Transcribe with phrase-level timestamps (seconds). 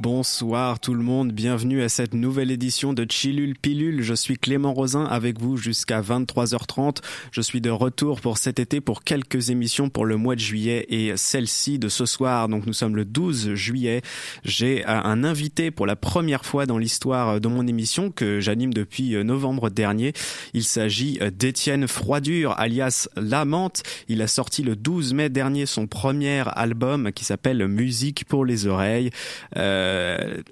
[0.00, 4.00] Bonsoir tout le monde, bienvenue à cette nouvelle édition de Chilul Pilule.
[4.00, 6.98] Je suis Clément Rosin avec vous jusqu'à 23h30.
[7.32, 10.86] Je suis de retour pour cet été pour quelques émissions pour le mois de juillet
[10.88, 12.46] et celle-ci de ce soir.
[12.46, 14.02] Donc nous sommes le 12 juillet.
[14.44, 18.72] J'ai euh, un invité pour la première fois dans l'histoire de mon émission que j'anime
[18.72, 20.12] depuis euh, novembre dernier.
[20.54, 23.82] Il s'agit euh, d'Étienne Froidure alias Lamante.
[24.06, 28.68] Il a sorti le 12 mai dernier son premier album qui s'appelle Musique pour les
[28.68, 29.10] oreilles.
[29.56, 29.87] Euh,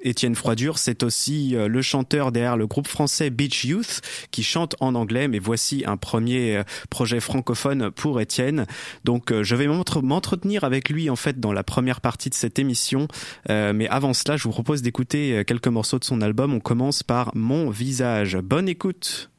[0.02, 4.76] Étienne Froidure, c'est aussi euh, le chanteur derrière le groupe français Beach Youth qui chante
[4.80, 5.28] en anglais.
[5.28, 8.66] Mais voici un premier euh, projet francophone pour Étienne.
[9.04, 13.08] Donc je vais m'entretenir avec lui en fait dans la première partie de cette émission.
[13.48, 16.54] mais avant cela, je vous propose d'écouter quelques morceaux de son album.
[16.54, 18.36] On commence par Mon visage.
[18.36, 19.30] Bonne écoute.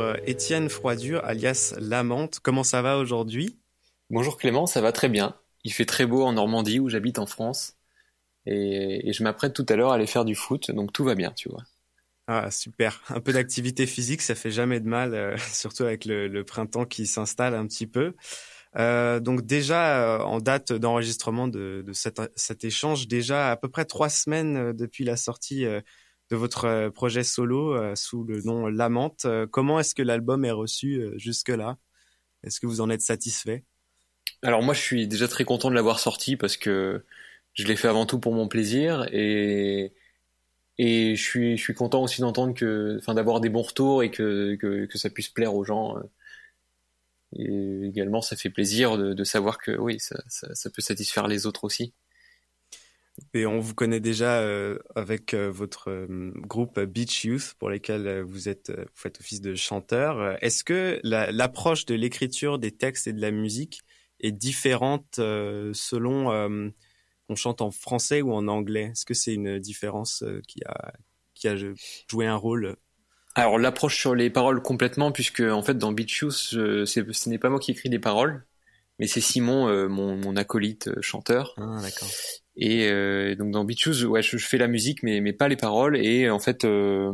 [0.00, 2.40] Euh, Étienne Froidure, alias Lamante.
[2.40, 3.58] Comment ça va aujourd'hui?
[4.10, 5.36] Bonjour Clément, ça va très bien.
[5.64, 7.76] Il fait très beau en Normandie où j'habite en France.
[8.46, 11.32] Et, je m'apprête tout à l'heure à aller faire du foot, donc tout va bien,
[11.32, 11.62] tu vois.
[12.26, 16.42] Ah super, un peu d'activité physique, ça fait jamais de mal, euh, surtout avec le,
[16.42, 18.14] printemps qui s'installe un petit peu.
[18.76, 24.72] Euh, donc déjà en date d'enregistrement de, cet, échange, déjà à peu près trois semaines
[24.72, 25.64] depuis la sortie
[26.34, 29.24] votre euh, projet solo euh, sous le nom Lamante.
[29.24, 31.78] Euh, comment est-ce que l'album est reçu jusque-là?
[32.42, 33.64] Est-ce que vous en êtes satisfait?
[34.42, 37.04] Alors moi, je suis déjà très content de l'avoir sorti parce que
[37.54, 39.92] je l'ai fait avant tout pour mon plaisir et
[40.76, 44.10] et je suis je suis content aussi d'entendre que enfin d'avoir des bons retours et
[44.10, 45.94] que, que, ça puisse plaire aux gens
[47.36, 51.94] et également ça fait plaisir de, savoir que oui ça peut satisfaire les autres aussi
[53.32, 58.22] et on vous connaît déjà euh, avec euh, votre euh, groupe Beach Youth, pour lesquels
[58.22, 60.36] vous êtes, vous faites office de chanteur.
[60.42, 63.82] Est-ce que l'approche de l'écriture des textes et de la musique
[64.20, 66.72] est différente selon
[67.26, 68.90] qu'on chante en français ou en anglais?
[68.92, 70.92] Est-ce que c'est une différence qui a
[71.34, 71.56] qui a
[72.08, 72.76] joué un rôle?
[73.34, 77.50] Alors l'approche sur les paroles complètement, puisque en fait dans Beach Youth, ce n'est pas
[77.50, 78.46] moi qui écris les paroles,
[78.98, 81.54] mais c'est Simon, mon, mon, acolyte chanteur.
[81.58, 82.08] Ah, d'accord.
[82.56, 85.96] Et euh, donc dans Beat ouais, je, fais la musique, mais, mais pas les paroles.
[85.96, 87.12] Et en fait, euh,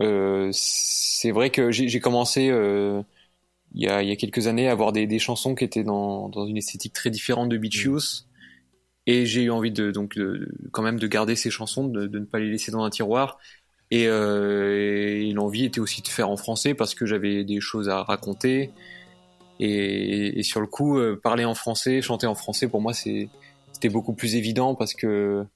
[0.00, 3.02] euh, c'est vrai que j'ai commencé euh,
[3.74, 5.84] il, y a, il y a quelques années à avoir des, des chansons qui étaient
[5.84, 7.98] dans, dans une esthétique très différente de Beat mmh.
[9.06, 12.18] Et j'ai eu envie de donc de, quand même de garder ces chansons, de, de
[12.18, 13.38] ne pas les laisser dans un tiroir.
[13.90, 17.88] Et, euh, et l'envie était aussi de faire en français parce que j'avais des choses
[17.88, 18.70] à raconter.
[19.60, 23.30] Et, et sur le coup, euh, parler en français, chanter en français, pour moi, c'est
[23.78, 25.46] c'était beaucoup plus évident parce que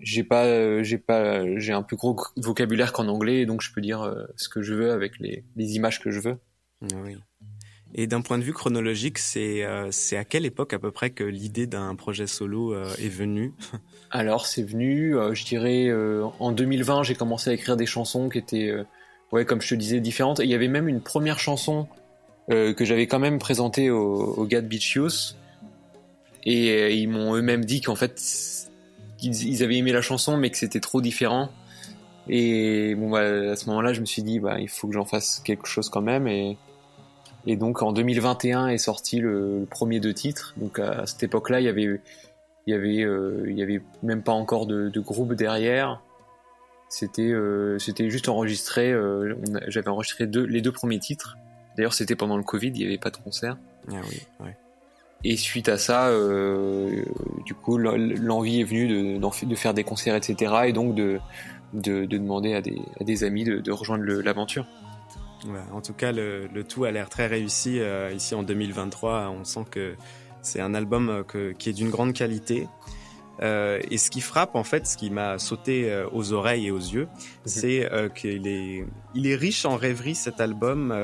[0.00, 4.00] j'ai pas j'ai pas j'ai un plus gros vocabulaire qu'en anglais donc je peux dire
[4.00, 6.38] euh, ce que je veux avec les, les images que je veux.
[6.80, 7.16] Oui.
[7.94, 11.10] Et d'un point de vue chronologique, c'est euh, c'est à quelle époque à peu près
[11.10, 13.52] que l'idée d'un projet solo euh, est venue?
[14.10, 15.92] Alors c'est venu, je dirais
[16.38, 18.72] en 2020, j'ai commencé à écrire des chansons qui étaient
[19.32, 20.40] ouais comme je te disais différentes.
[20.40, 21.88] Et il y avait même une première chanson
[22.48, 25.36] que j'avais quand même présentée au, au gars de Beach Youth
[26.44, 28.20] et euh, ils m'ont eux-mêmes dit qu'en fait,
[29.22, 31.50] ils, avaient aimé la chanson, mais que c'était trop différent.
[32.28, 35.04] Et bon, bah, à ce moment-là, je me suis dit, bah, il faut que j'en
[35.04, 36.26] fasse quelque chose quand même.
[36.28, 36.56] Et,
[37.46, 40.54] donc, en 2021 est sorti le, premier deux titres.
[40.58, 42.00] Donc, à, cette époque-là, il y avait,
[42.66, 46.02] il y avait, euh, il y avait même pas encore de, groupe derrière.
[46.90, 48.94] C'était, euh, c'était juste enregistré.
[49.68, 51.38] J'avais enregistré deux, les deux premiers titres.
[51.76, 53.56] D'ailleurs, c'était pendant le Covid, il n'y avait pas de concert.
[53.90, 54.56] Ah oui, ouais.
[55.24, 57.04] Et suite à ça, euh,
[57.44, 60.52] du coup, l'envie est venue de, faire des concerts, etc.
[60.66, 61.18] Et donc de,
[61.72, 64.66] de, de demander à des, amis de, rejoindre l'aventure.
[65.72, 69.30] en tout cas, le, tout a l'air très réussi euh, ici en 2023.
[69.30, 69.96] On sent que
[70.42, 72.68] c'est un album euh, qui est d'une grande qualité.
[73.42, 76.70] Euh, et ce qui frappe, en fait, ce qui m'a sauté euh, aux oreilles et
[76.70, 77.28] aux yeux, mhm.
[77.44, 80.94] c'est euh, qu'il est, il est riche en rêverie cet album.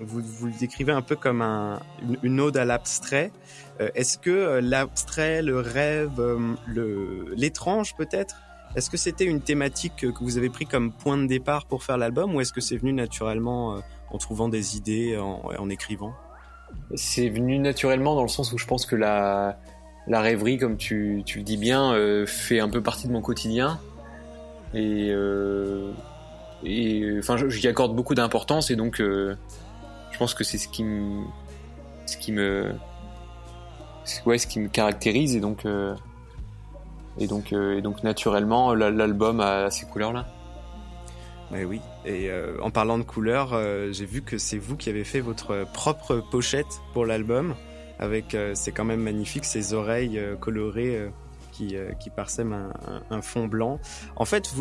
[0.00, 1.80] Vous, vous le décrivez un peu comme un,
[2.22, 3.32] une, ode à l'abstrait.
[3.94, 6.20] Est-ce que l'abstrait, le rêve,
[6.66, 8.36] le, l'étrange peut-être,
[8.76, 11.98] est-ce que c'était une thématique que vous avez pris comme point de départ pour faire
[11.98, 13.80] l'album, ou est-ce que c'est venu naturellement
[14.10, 16.12] en trouvant des idées, en, en écrivant?
[16.94, 19.58] C'est venu naturellement dans le sens où je pense que la
[20.06, 23.20] la rêverie, comme tu, tu le dis bien, euh, fait un peu partie de mon
[23.20, 23.78] quotidien.
[24.74, 25.92] Et, euh,
[26.64, 29.36] et enfin, j'y accorde beaucoup d'importance et donc euh,
[30.10, 31.24] je pense que c'est ce qui me,
[32.06, 32.72] ce qui me,
[34.24, 35.66] ouais, ce qui me caractérise et donc
[37.18, 40.26] et donc et donc naturellement l'album a ces couleurs là.
[41.50, 41.82] Mais oui.
[42.06, 42.30] Et
[42.62, 43.60] en parlant de couleurs,
[43.92, 47.54] j'ai vu que c'est vous qui avez fait votre propre pochette pour l'album
[48.02, 51.08] avec euh, c'est quand même magnifique ces oreilles euh, colorées euh,
[51.52, 52.72] qui, qui parsèment
[53.10, 53.78] un, fond blanc.
[54.16, 54.54] En fait,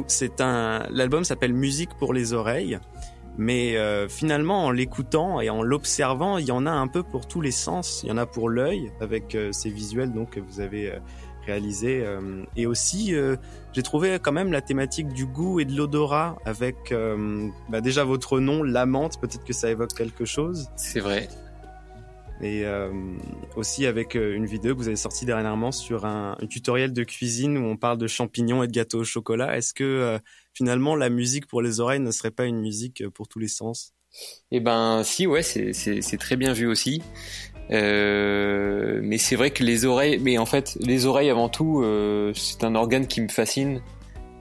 [0.90, 2.80] l'album s'appelle Musique pour les oreilles,
[3.38, 3.78] mais
[4.10, 7.52] finalement en l'écoutant et en l'observant, il y en a un peu pour tous les
[7.52, 8.02] sens.
[8.04, 10.92] Il y en a pour l'œil avec ces visuels donc que vous avez
[11.46, 12.06] réalisé
[12.58, 13.16] et aussi
[13.72, 16.94] j'ai trouvé quand même la thématique du goût et de l'odorat avec
[17.70, 20.68] bah déjà votre nom, l'amante, peut-être que ça évoque quelque chose.
[20.76, 21.30] C'est vrai
[22.42, 22.90] et euh,
[23.56, 27.58] aussi avec euh, une vidéo que vous avez sortie dernièrement sur un, tutoriel de cuisine
[27.58, 29.58] où on parle de champignons et de gâteaux au chocolat.
[29.58, 30.20] Est-ce que euh,
[30.54, 33.94] finalement la musique pour les oreilles ne serait pas une musique pour tous les sens?
[34.52, 37.02] Eh ben si, ouais, c'est très bien vu aussi.
[37.70, 41.86] mais c'est vrai que les oreilles, mais en fait les oreilles avant tout,
[42.36, 43.82] c'est un organe qui me fascine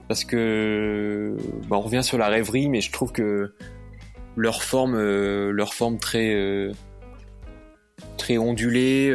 [0.09, 1.37] parce que
[1.69, 3.53] bah, on revient sur la rêverie, mais je trouve que
[4.35, 6.73] leur forme, leur forme très
[8.17, 9.09] très ondulée.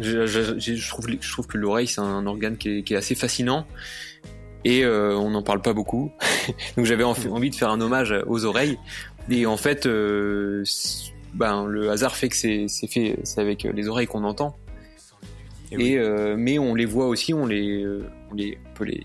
[0.00, 3.14] Je, je, trouve, je trouve que l'oreille c'est un organe qui est, qui est, assez
[3.14, 3.64] fascinant
[4.64, 6.12] et on n'en parle pas beaucoup.
[6.76, 8.78] Donc j'avais envie de faire un hommage aux oreilles.
[9.30, 9.86] Et en fait,
[11.34, 14.56] ben, le hasard fait que c'est fait, c'est avec les oreilles qu'on entend.
[15.72, 19.04] Et, euh, mais on les voit aussi, on les, euh, on les, on peut les,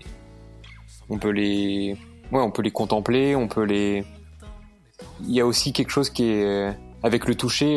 [1.08, 1.96] on peut les,
[2.32, 4.04] ouais, on peut les contempler, on peut les.
[5.22, 7.74] Il y a aussi quelque chose qui est euh, avec le toucher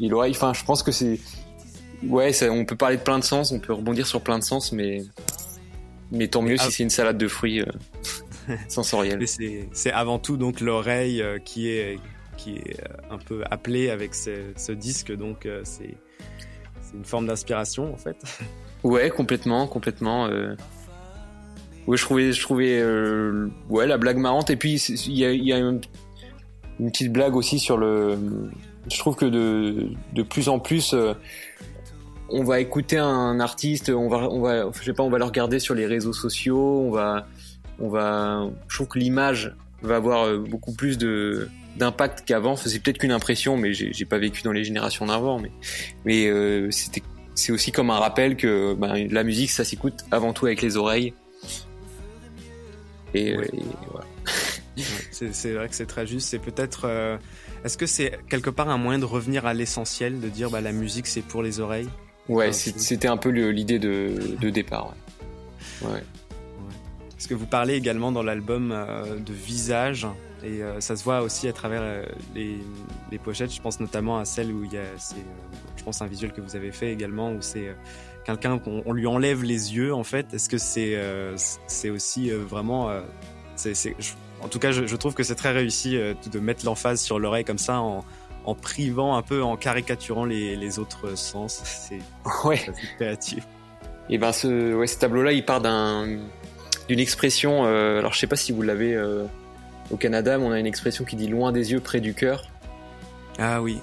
[0.00, 0.32] et l'oreille.
[0.32, 1.18] Enfin, je pense que c'est,
[2.04, 4.44] ouais, ça, on peut parler de plein de sens, on peut rebondir sur plein de
[4.44, 5.02] sens, mais,
[6.12, 7.64] mais tant mieux si c'est une salade de fruits
[8.68, 9.24] sensorielle.
[9.26, 11.98] c'est avant tout donc l'oreille qui est
[12.36, 12.76] qui est
[13.10, 15.96] un peu appelée avec ce, ce disque, donc c'est
[16.82, 18.16] c'est une forme d'inspiration en fait.
[18.86, 20.26] Ouais, complètement, complètement.
[20.26, 20.54] Euh...
[21.88, 23.48] Ouais, je trouvais, je trouvais, euh...
[23.68, 24.50] ouais, la blague marrante.
[24.50, 25.80] Et puis il y a, y a une,
[26.78, 28.18] petite blague aussi sur le.
[28.90, 31.14] Je trouve que de, de plus en plus, euh,
[32.28, 35.24] on va écouter un artiste, on va, on va, je sais pas, on va le
[35.24, 37.26] regarder sur les réseaux sociaux, on va,
[37.78, 38.48] on va.
[38.68, 42.56] Je trouve que l'image va avoir euh, beaucoup plus de d'impact qu'avant.
[42.56, 45.38] C'est peut-être qu'une impression, mais j'ai pas vécu dans les générations d'avant.
[45.38, 45.50] Mais,
[46.04, 47.02] mais euh, c'était
[47.36, 50.76] c'est aussi comme un rappel que ben, la musique, ça s'écoute avant tout avec les
[50.76, 51.12] oreilles.
[53.14, 54.06] Et, voilà.
[55.10, 56.28] C'est vrai que c'est très juste.
[56.28, 56.82] C'est peut-être.
[56.84, 57.18] Euh,
[57.64, 60.72] est-ce que c'est quelque part un moyen de revenir à l'essentiel, de dire bah, la
[60.72, 61.88] musique c'est pour les oreilles?
[62.28, 64.94] Ouais, c'était un peu l'idée de, de, départ.
[65.80, 65.88] Ouais.
[65.90, 66.02] ouais.
[67.16, 70.06] Parce que vous parlez également dans l'album euh, de visage,
[70.44, 72.04] et euh, ça se voit aussi à travers euh,
[72.34, 72.58] les,
[73.10, 73.54] les, pochettes.
[73.54, 75.16] Je pense notamment à celle où il y a, c'est,
[75.76, 77.74] je pense, un visuel que vous avez fait également où c'est
[78.24, 80.34] quelqu'un qu'on on lui enlève les yeux en fait.
[80.34, 81.00] Est-ce que c'est
[81.68, 82.90] c'est aussi vraiment,
[83.56, 83.96] c'est,
[84.42, 87.44] en tout cas, je, je trouve que c'est très réussi de mettre l'emphase sur l'oreille
[87.44, 88.04] comme ça en,
[88.46, 91.60] en privant un peu, en caricaturant les, les autres sens.
[91.64, 92.00] C'est
[92.44, 92.60] ouais.
[92.96, 93.46] créatif.
[94.08, 96.18] Et ben ce, ouais, ce tableau-là, il part d'un
[96.88, 97.64] d'une expression.
[97.66, 99.24] Euh, alors je sais pas si vous l'avez euh,
[99.90, 102.44] au Canada, mais on a une expression qui dit loin des yeux, près du cœur.
[103.38, 103.80] Ah oui,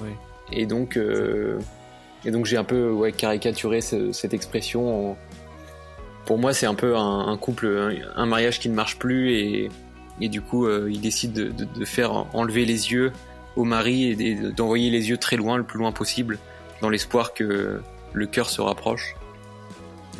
[0.00, 0.14] ouais.
[0.52, 1.58] Et donc, euh,
[2.24, 5.16] et donc j'ai un peu ouais, caricaturé cette expression.
[6.26, 9.70] Pour moi, c'est un peu un, couple, un, mariage qui ne marche plus et,
[10.20, 13.12] et du coup, il décide de, de, de, faire enlever les yeux
[13.56, 16.38] au mari et d'envoyer les yeux très loin, le plus loin possible,
[16.80, 19.14] dans l'espoir que le cœur se rapproche.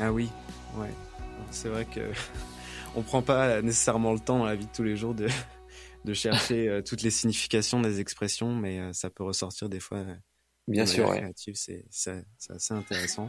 [0.01, 0.29] Ah oui,
[0.77, 0.91] ouais
[1.55, 2.01] c'est vrai que
[2.97, 5.29] on prend pas nécessairement le temps dans la vie de tous les jours de,
[6.05, 9.99] de chercher euh, toutes les significations des expressions, mais euh, ça peut ressortir des fois.
[9.99, 10.15] Euh,
[10.67, 11.31] Bien sûr, ouais.
[11.37, 11.85] c'est
[12.49, 13.29] assez intéressant.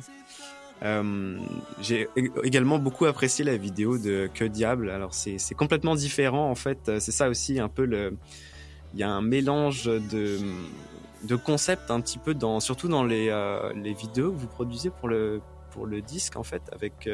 [0.83, 1.39] Euh,
[1.79, 2.07] j'ai
[2.43, 4.89] également beaucoup apprécié la vidéo de Que Diable.
[4.89, 6.99] Alors c'est complètement différent en fait.
[6.99, 8.17] C'est ça aussi un peu le.
[8.93, 10.39] Il y a un mélange de
[11.23, 13.27] de concepts un petit peu dans surtout dans les
[13.75, 15.41] les vidéos que vous produisez pour le
[15.71, 17.07] pour le disque en fait avec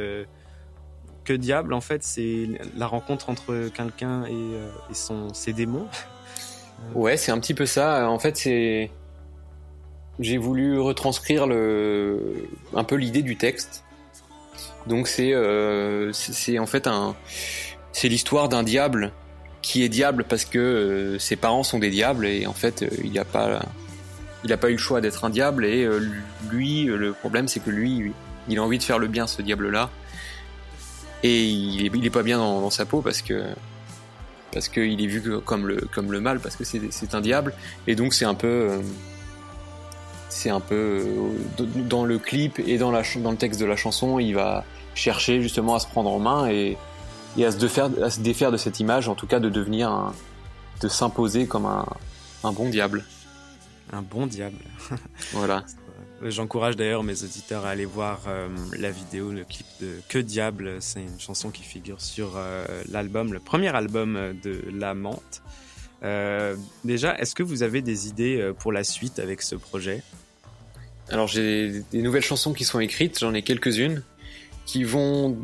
[1.23, 5.87] que diable en fait c'est la rencontre entre quelqu'un et, euh, et, son ses démons
[6.95, 8.91] ouais c'est un petit peu ça en fait c'est
[10.19, 13.83] j'ai voulu retranscrire le un peu l'idée du texte.
[14.87, 17.15] Donc c'est euh, c'est en fait un
[17.93, 19.11] c'est l'histoire d'un diable
[19.61, 23.17] qui est diable parce que euh, ses parents sont des diables et en fait il
[23.19, 23.61] a pas
[24.43, 25.87] il a pas eu le choix d'être un diable et
[26.49, 28.11] lui le problème c'est que lui
[28.47, 29.91] il a envie de faire le bien ce diable là
[31.23, 33.43] et il est, pas bien dans, sa peau parce que
[34.51, 37.53] parce qu'il est vu comme le comme le mal parce que c'est un diable
[37.87, 38.81] et donc c'est un peu euh,
[40.31, 41.05] c'est un peu
[41.59, 44.63] euh, dans le clip et dans la dans le texte de la chanson il va
[44.95, 46.77] chercher justement à se prendre en main et,
[47.37, 49.89] et à se défaire à se défaire de cette image en tout cas de devenir
[49.89, 50.13] un,
[50.81, 51.85] de s'imposer comme un,
[52.43, 53.03] un bon diable
[53.93, 54.57] un bon diable
[55.33, 55.63] voilà
[56.23, 58.47] J'encourage d'ailleurs mes auditeurs à aller voir euh,
[58.77, 60.77] la vidéo, le clip de Que Diable.
[60.79, 65.41] C'est une chanson qui figure sur euh, l'album, le premier album de La Menthe.
[66.03, 70.03] Euh, déjà, est-ce que vous avez des idées pour la suite avec ce projet?
[71.11, 74.03] Alors j'ai des nouvelles chansons qui sont écrites, j'en ai quelques-unes,
[74.65, 75.37] qui vont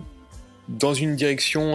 [0.69, 1.73] dans une direction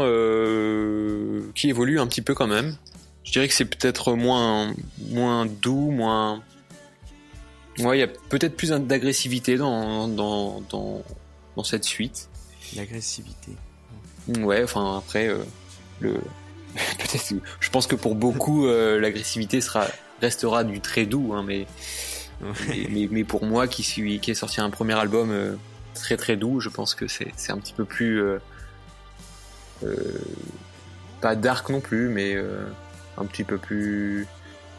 [1.55, 2.77] qui évolue un petit peu quand même.
[3.25, 4.75] Je dirais que c'est peut-être moins,
[5.11, 6.43] moins doux, moins
[7.79, 11.03] Ouais, il y a peut-être plus d'agressivité dans, dans, dans,
[11.57, 12.29] dans, cette suite.
[12.77, 13.53] L'agressivité.
[14.29, 15.39] Ouais, enfin après, euh,
[16.01, 16.13] le...
[16.75, 19.87] peut-être, je pense que pour beaucoup, euh, l'agressivité sera
[20.21, 21.67] restera du très doux, hein, mais,
[22.69, 25.55] mais, mais, pour moi qui suis qui ai sorti un premier album euh,
[25.95, 28.23] très très doux, je pense que c'est un petit peu plus
[31.21, 32.37] pas dark non plus, mais
[33.19, 34.27] un petit peu plus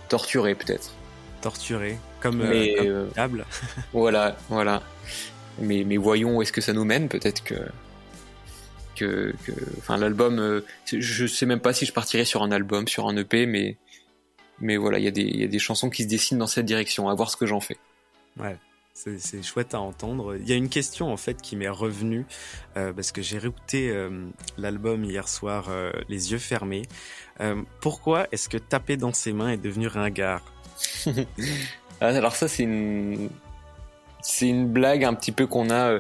[0.10, 0.94] torturé peut-être.
[1.42, 3.06] Torturé, comme, euh,
[3.94, 4.82] voilà, voilà.
[5.60, 7.10] Mais, mais voyons où est-ce que ça nous mène.
[7.10, 7.56] Peut-être que
[8.96, 9.34] que,
[9.80, 13.46] enfin l'album, je sais même pas si je partirais sur un album, sur un EP,
[13.46, 13.78] mais
[14.64, 16.66] mais voilà, il y, a des, y a des chansons qui se dessinent dans cette
[16.66, 17.10] direction.
[17.10, 17.78] À voir ce que j'en fais.
[18.40, 18.58] Ouais.
[18.94, 20.36] C'est chouette à entendre.
[20.36, 22.26] Il y a une question en fait qui m'est revenue
[22.78, 26.84] euh, parce que j'ai réécouté euh, l'album hier soir euh, les yeux fermés.
[27.82, 30.44] pourquoi est-ce que taper dans ses mains est devenu ringard?
[32.02, 33.30] Ah, Alors ça c'est une
[34.22, 36.00] c'est une blague un petit peu qu'on a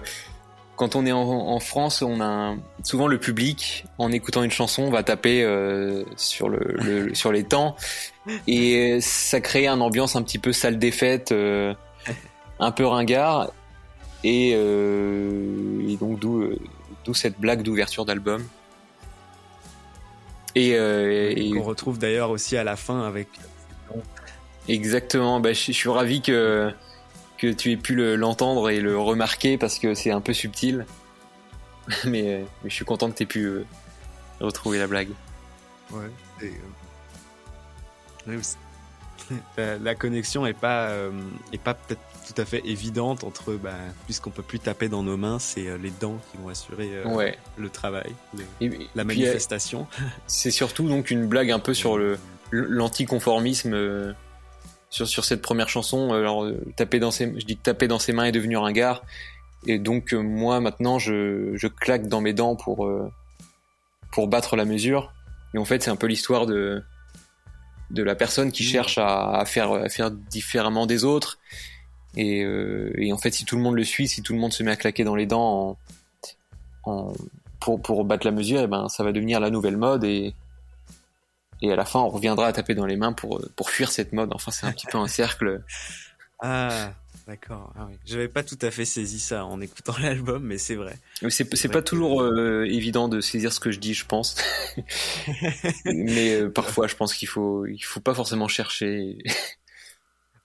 [0.75, 5.03] quand on est en, France, on a souvent le public en écoutant une chanson va
[5.03, 5.43] taper
[6.17, 7.77] sur le, sur les temps
[8.47, 11.33] et ça crée une ambiance un petit peu salle des fêtes
[12.59, 13.51] un peu ringard
[14.23, 16.49] et, euh, donc d'où
[17.03, 18.45] d'où cette blague d'ouverture d'album.
[20.55, 23.27] Et, euh, on retrouve d'ailleurs aussi à la fin avec.
[24.69, 25.39] Exactement.
[25.39, 26.71] Bah, je, suis ravi que
[27.37, 30.85] que tu aies pu l'entendre et le remarquer parce que c'est un peu subtil.
[32.05, 33.65] mais, je suis content que tu aies pu euh,
[34.39, 35.09] retrouver la blague.
[35.91, 36.09] Ouais.
[39.57, 40.91] La, connexion est pas
[41.51, 43.71] est pas peut-être tout à fait évidente entre, bah,
[44.05, 47.31] puisqu'on peut plus taper dans nos mains, c'est euh, les dents qui vont assurer euh,
[47.57, 48.13] le travail,
[48.95, 49.87] la manifestation.
[50.27, 52.17] c'est surtout donc une blague un peu sur le
[52.51, 54.13] l'anticonformisme euh,
[54.89, 56.13] sur sur cette première chanson.
[56.13, 59.03] Alors taper dans ses, je dis que taper dans ses mains est devenu ringard,
[59.65, 62.89] et donc moi maintenant je, je claque dans mes dents pour
[64.11, 65.13] pour battre la mesure.
[65.55, 66.83] Et en fait c'est un peu l'histoire de
[67.91, 68.67] de la personne qui mmh.
[68.67, 71.39] cherche à, à, faire à faire différemment des autres
[72.15, 74.53] et, euh, et, en fait, si tout le monde le suit, si tout le monde
[74.53, 75.77] se met à claquer dans les dents
[76.85, 77.13] en, en,
[77.59, 80.35] pour, pour battre la mesure, et eh ben ça va devenir la nouvelle mode et,
[81.61, 84.13] et à la fin, on reviendra à taper dans les mains pour, pour fuir cette
[84.13, 84.31] mode.
[84.33, 85.61] Enfin, c'est un petit peu un cercle.
[86.45, 86.91] Ah,
[87.27, 87.73] d'accord.
[87.75, 87.97] Ah oui.
[88.05, 90.97] J'avais pas tout à fait saisi ça en écoutant l'album, mais c'est vrai.
[91.29, 94.35] C'est, c'est pas toujours euh, évident de saisir ce que je dis, je pense.
[95.85, 99.17] mais euh, parfois, je pense qu'il faut, il faut pas forcément chercher.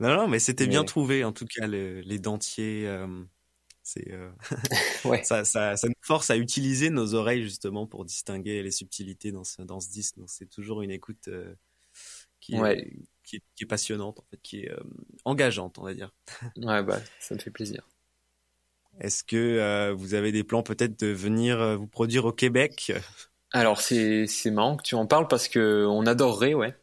[0.01, 2.87] Non, non, mais c'était bien trouvé, en tout cas, les dentiers.
[2.87, 3.09] Euh,
[3.83, 4.09] c'est
[5.05, 5.25] ouais.
[5.25, 9.43] ça, ça, ça, nous force à utiliser nos oreilles justement pour distinguer les subtilités dans
[9.43, 10.17] ce, dans ce disque.
[10.17, 11.29] Donc c'est toujours une écoute
[12.39, 12.93] qui, est,
[13.29, 14.73] qui, est, qui, est, passionnante, en fait, qui est
[15.25, 16.13] engageante, on va dire.
[16.57, 17.87] ouais, bah ça me fait plaisir.
[19.01, 22.93] Est-ce que vous avez des plans peut-être de venir vous produire au Québec?
[23.53, 26.75] Alors c'est c'est marrant que tu en parles parce que on adorerait, ouais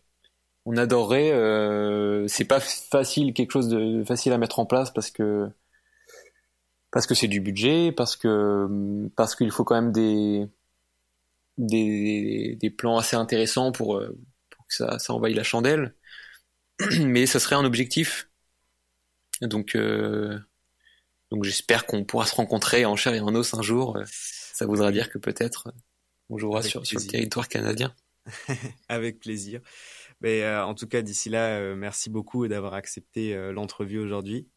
[0.65, 1.31] on adorerait.
[1.31, 5.49] Euh, c'est pas facile, quelque chose de facile à mettre en place parce que
[6.91, 8.67] parce que c'est du budget, parce que
[9.15, 10.47] parce qu'il faut quand même des
[11.57, 14.17] des, des plans assez intéressants pour, euh,
[14.49, 15.95] pour que ça, ça envahisse la chandelle.
[17.01, 18.29] Mais ça serait un objectif.
[19.41, 20.39] Donc euh,
[21.31, 23.97] donc j'espère qu'on pourra se rencontrer en chair et en os un jour.
[24.05, 25.73] Ça voudra dire que peut-être
[26.29, 27.93] on jouera sur, sur le territoire canadien.
[28.89, 29.61] Avec plaisir.
[30.21, 34.47] Mais euh, en tout cas, d'ici là, euh, merci beaucoup d'avoir accepté euh, l'entrevue aujourd'hui.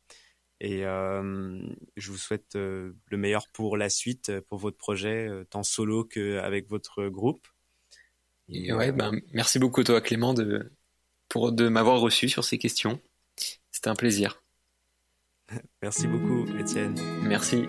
[0.60, 6.68] Et je vous souhaite le meilleur pour la suite, pour votre projet, tant solo qu'avec
[6.68, 7.46] votre groupe.
[8.48, 10.72] Et ouais, ben, merci beaucoup toi Clément de,
[11.28, 13.00] pour, de m'avoir reçu sur ces questions.
[13.70, 14.42] C'était un plaisir.
[15.82, 16.94] merci beaucoup Étienne.
[17.22, 17.66] Merci.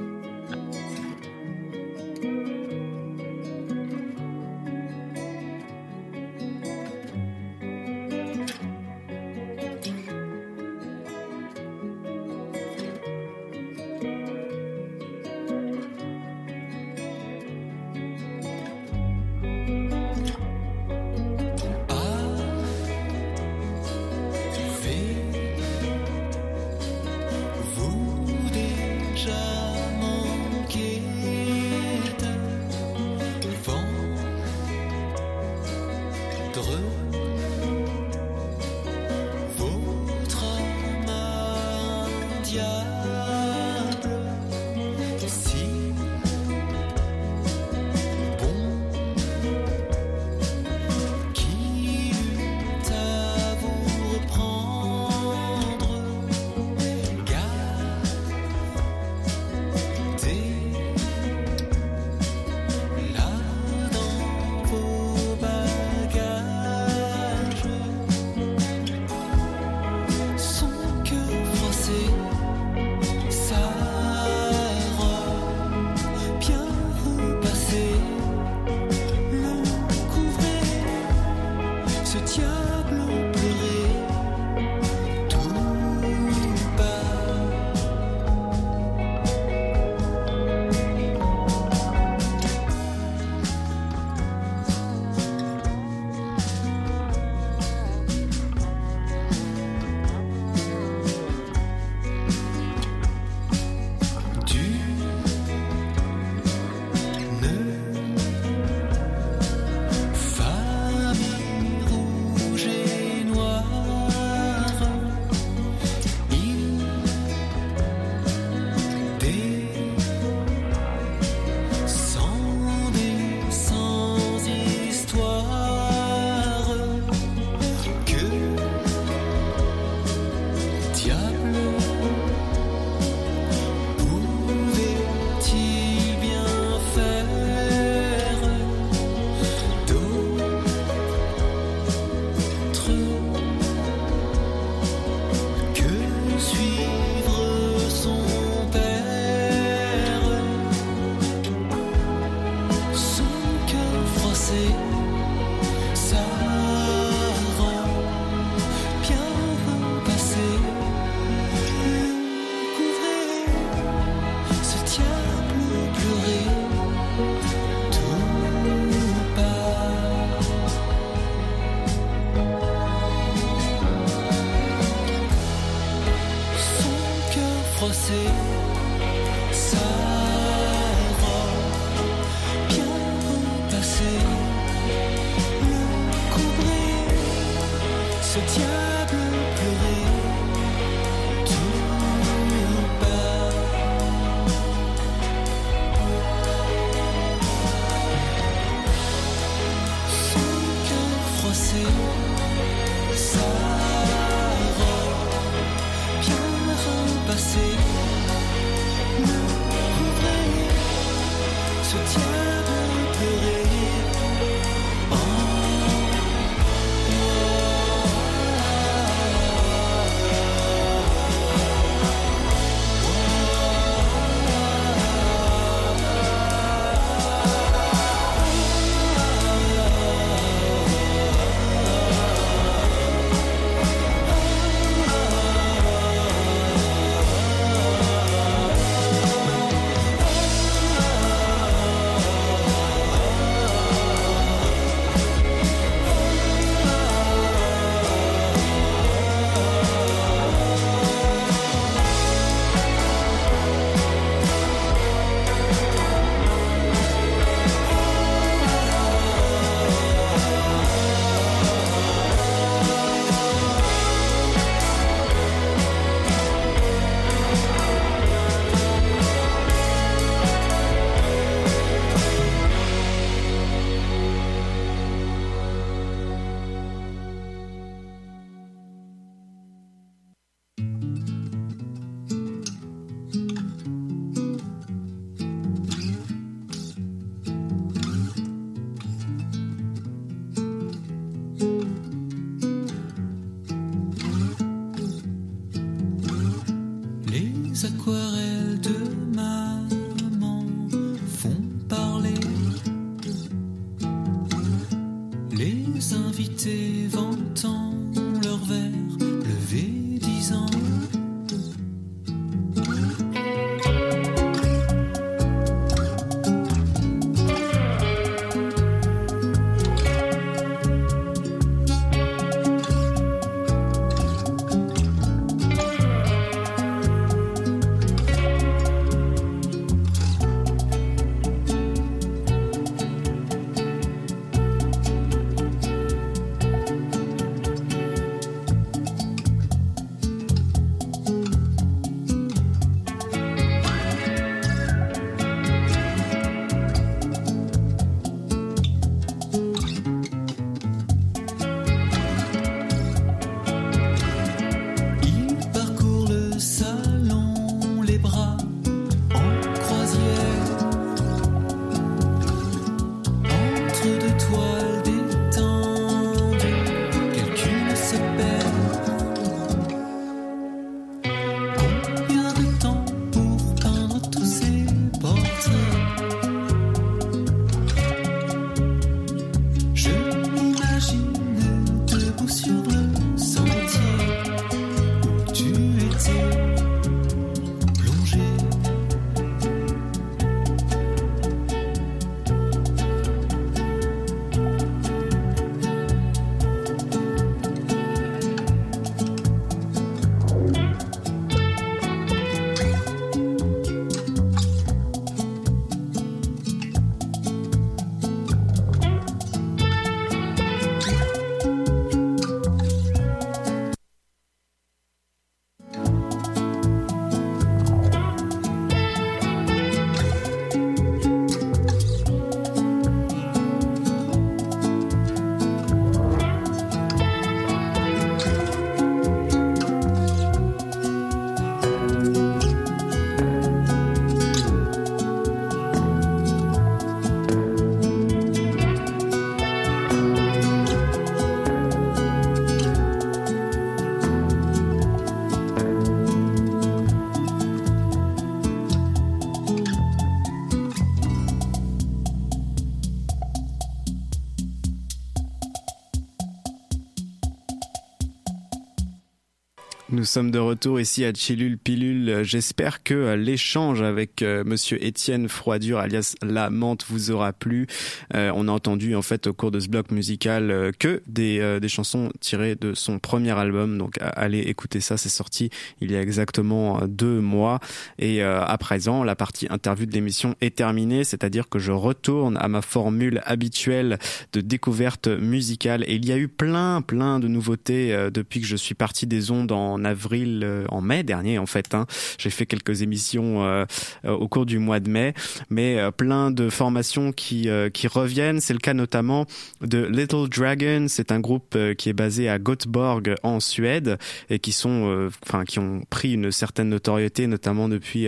[460.20, 462.42] Nous sommes de retour ici à Chilul Pilule.
[462.44, 467.88] J'espère que euh, l'échange avec euh, Monsieur Étienne Froidure, alias La Menthe, vous aura plu.
[468.36, 471.88] Euh, on a entendu en fait au cours de ce bloc musical que des, des
[471.88, 473.98] chansons tirées de son premier album.
[473.98, 475.16] Donc allez écouter ça.
[475.16, 475.70] C'est sorti
[476.02, 477.80] il y a exactement deux mois.
[478.18, 482.68] Et à présent, la partie interview de l'émission est terminée, c'est-à-dire que je retourne à
[482.68, 484.20] ma formule habituelle
[484.52, 486.04] de découverte musicale.
[486.08, 489.52] Et il y a eu plein, plein de nouveautés depuis que je suis parti des
[489.52, 491.94] ondes en avril, euh, en mai dernier en fait.
[491.94, 492.06] Hein.
[492.38, 493.86] J'ai fait quelques émissions euh,
[494.26, 495.34] euh, au cours du mois de mai,
[495.70, 498.60] mais plein de formations qui reviennent.
[498.60, 499.46] C'est le cas notamment
[499.82, 501.06] de Little Dragon.
[501.08, 504.18] C'est un groupe qui est basé à Göteborg en Suède
[504.50, 508.28] et qui sont, enfin, qui ont pris une certaine notoriété, notamment depuis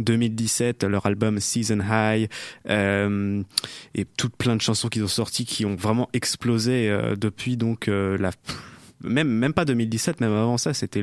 [0.00, 2.28] 2017, leur album Season High
[2.68, 8.30] et toutes plein de chansons qui ont sorti qui ont vraiment explosé depuis donc la
[9.02, 11.02] même même pas 2017, même avant ça, c'était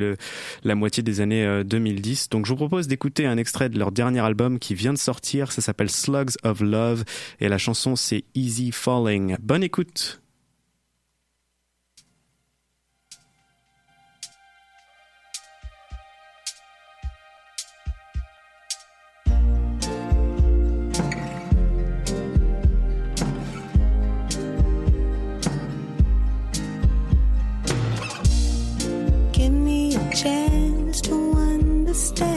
[0.64, 2.24] la moitié des années 2010.
[2.24, 4.98] Euh, Donc je vous propose d'écouter un extrait de leur dernier album qui vient de
[4.98, 7.04] sortir, ça s'appelle Slugs of Love
[7.40, 9.36] et la chanson c'est Easy Falling.
[9.40, 10.21] Bonne écoute.
[32.02, 32.31] stay.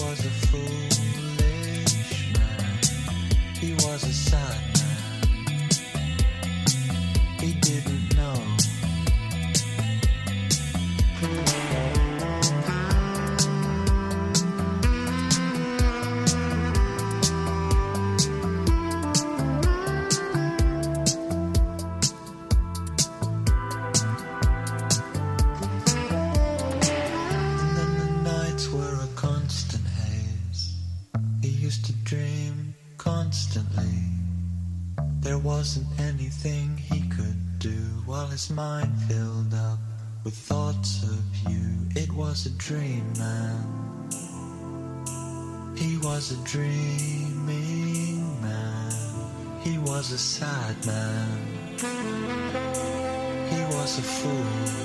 [0.00, 2.78] was a foolish man.
[3.60, 4.71] He was a son.
[53.92, 54.81] Was a fool.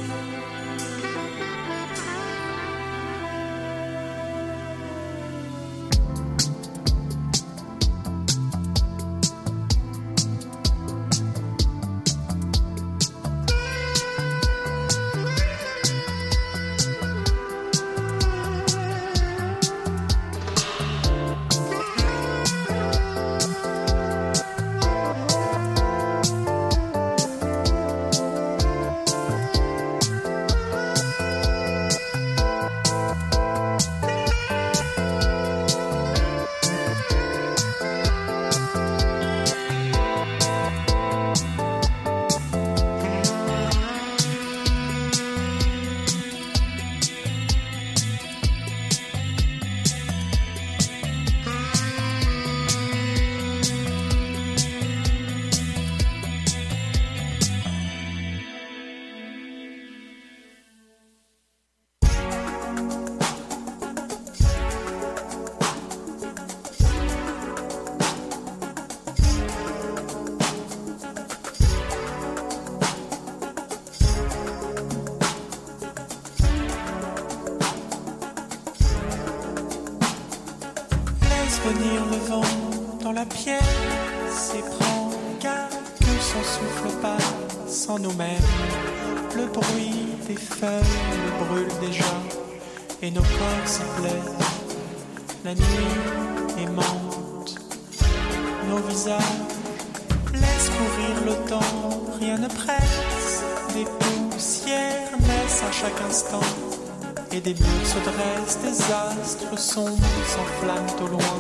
[107.38, 109.92] Et des murs se dressent, des astres sombres
[110.26, 111.38] s'enflamment au loin,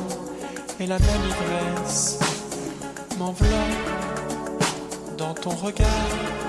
[0.79, 2.19] et la même ivresse
[3.17, 3.49] m'enveloppe
[5.17, 6.46] dans ton regard.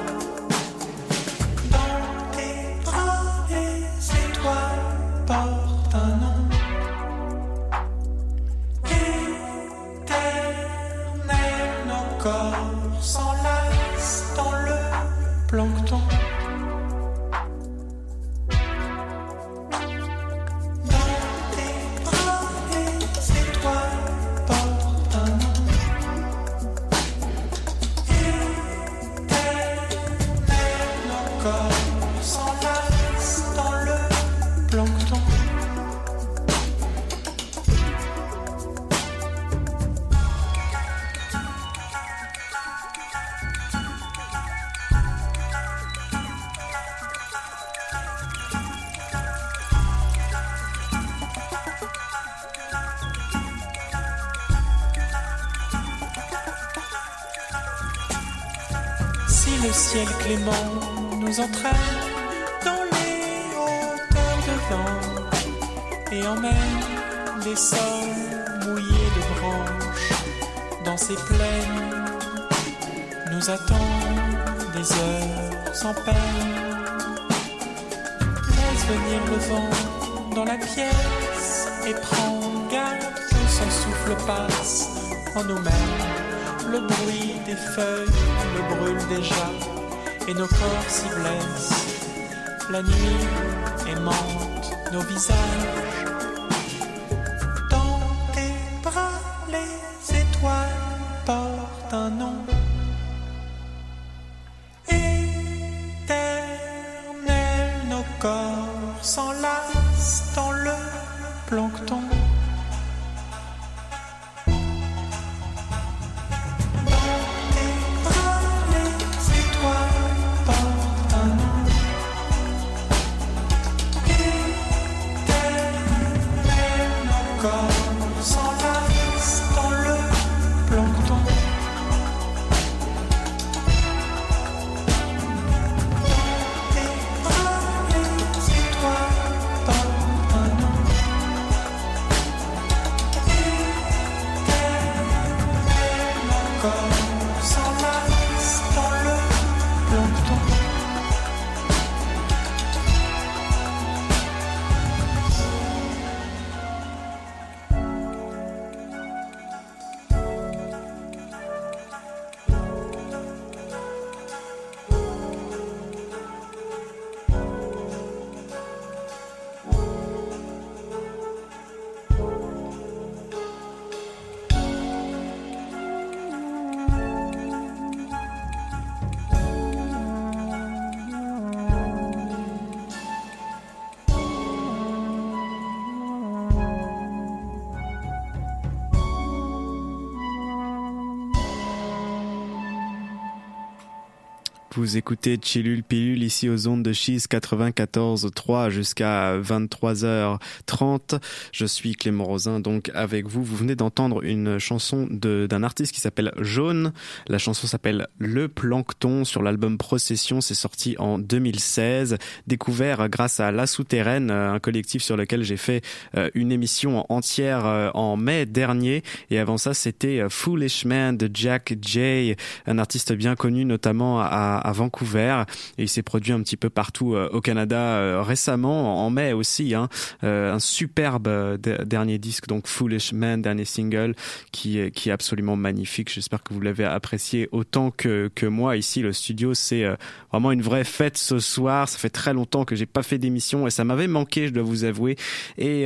[194.79, 201.18] Vous écoutez Chillul Pilule ici aux ondes de Cheese 94.3 jusqu'à 23h30.
[201.51, 203.43] Je suis Clément Rosin donc avec vous.
[203.43, 206.93] Vous venez d'entendre une chanson d'un artiste qui s'appelle Jaune.
[207.26, 210.41] La chanson s'appelle Le Plancton sur l'album Procession.
[210.41, 212.16] C'est sorti en 2016.
[212.47, 215.85] Découvert grâce à La Souterraine, euh, un collectif sur lequel j'ai fait
[216.16, 219.03] euh, une émission entière euh, en mai dernier.
[219.31, 224.68] Et avant ça, c'était Foolish Man de Jack Jay, un artiste bien connu notamment à,
[224.73, 225.43] Vancouver.
[225.79, 229.33] Et il s'est produit un petit peu partout euh, au Canada euh, récemment, en mai
[229.33, 229.75] aussi.
[229.75, 229.89] Hein,
[230.25, 231.29] Euh, un superbe
[231.61, 234.14] de- dernier disque, donc Foolish Man, dernier single,
[234.53, 236.12] qui est, qui est absolument magnifique.
[236.12, 238.77] J'espère que vous l'avez apprécié autant que, que moi.
[238.77, 239.85] Ici, le studio, c'est
[240.31, 241.89] vraiment une vraie fête ce soir.
[241.89, 244.62] Ça fait très longtemps que j'ai pas fait d'émission et ça m'avait manqué, je dois
[244.62, 245.16] vous avouer.
[245.57, 245.85] Et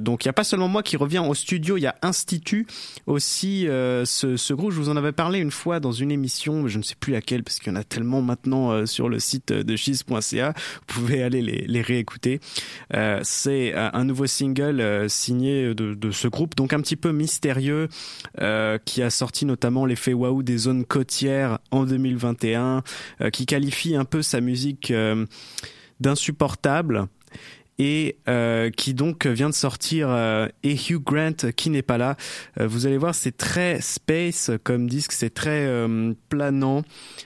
[0.00, 2.66] donc, il n'y a pas seulement moi qui reviens au studio, il y a Institut
[3.06, 4.72] aussi, ce, ce groupe.
[4.72, 7.42] Je vous en avais parlé une fois dans une émission, je ne sais plus laquelle,
[7.44, 10.54] parce qu'il y en a tellement maintenant euh, sur le site de cheese.ca.
[10.88, 12.40] Vous pouvez aller les, réécouter.
[12.94, 17.12] Euh, c'est euh, un nouveau single signé de, de ce groupe, donc un petit peu
[17.12, 17.88] mystérieux,
[18.84, 22.82] qui a sorti notamment l'effet waouh des zones côtières en 2021,
[23.20, 24.92] euh, qui qualifie un peu sa musique
[26.00, 27.06] d'insupportable
[27.80, 32.16] et euh, qui donc vient de sortir euh, et Hugh Grant qui n'est pas là.
[32.60, 36.82] Euh, vous allez voir, c'est très space comme disque, c'est très euh, planant,